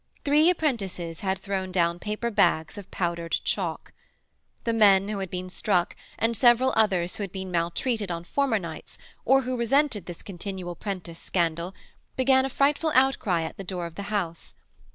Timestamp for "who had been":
5.09-5.47, 7.17-7.51